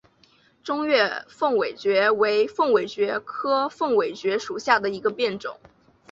[0.63, 5.57] 中越凤尾蕨为凤尾蕨科凤尾蕨属下的一个变种。